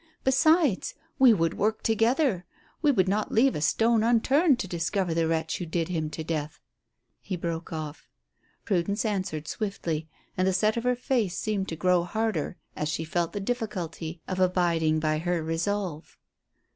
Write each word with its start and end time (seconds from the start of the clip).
Besides, 0.23 0.95
we 1.19 1.31
would 1.31 1.53
work 1.59 1.83
together; 1.83 2.43
we 2.81 2.89
would 2.91 3.07
not 3.07 3.31
leave 3.31 3.53
a 3.53 3.61
stone 3.61 4.01
unturned 4.03 4.57
to 4.57 4.67
discover 4.67 5.13
the 5.13 5.27
wretch 5.27 5.59
who 5.59 5.65
did 5.67 5.89
him 5.89 6.09
to 6.09 6.23
death" 6.23 6.59
He 7.21 7.35
broke 7.35 7.71
off. 7.71 8.09
Prudence 8.65 9.05
answered 9.05 9.47
swiftly, 9.47 10.09
and 10.35 10.47
the 10.47 10.53
set 10.53 10.75
of 10.75 10.85
her 10.85 10.95
face 10.95 11.37
seemed 11.37 11.69
to 11.69 11.75
grow 11.75 12.03
harder 12.03 12.57
as 12.75 12.89
she 12.89 13.03
felt 13.03 13.33
the 13.33 13.39
difficulty 13.39 14.23
of 14.27 14.39
abiding 14.39 14.99
by 14.99 15.19
her 15.19 15.43
resolve. 15.43 16.17